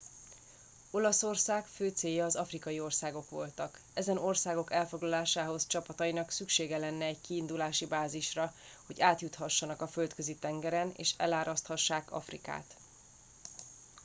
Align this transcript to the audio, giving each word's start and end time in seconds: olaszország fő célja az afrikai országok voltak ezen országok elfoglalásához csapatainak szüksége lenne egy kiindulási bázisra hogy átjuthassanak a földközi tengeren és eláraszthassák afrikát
olaszország 0.91 1.65
fő 1.65 1.89
célja 1.89 2.25
az 2.25 2.35
afrikai 2.35 2.79
országok 2.79 3.29
voltak 3.29 3.81
ezen 3.93 4.17
országok 4.17 4.71
elfoglalásához 4.71 5.67
csapatainak 5.67 6.31
szüksége 6.31 6.77
lenne 6.77 7.05
egy 7.05 7.21
kiindulási 7.21 7.85
bázisra 7.85 8.53
hogy 8.85 9.01
átjuthassanak 9.01 9.81
a 9.81 9.87
földközi 9.87 10.35
tengeren 10.35 10.91
és 10.95 11.13
eláraszthassák 11.17 12.11
afrikát 12.11 12.75